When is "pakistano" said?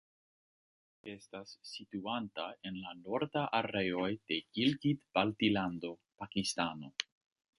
6.23-6.93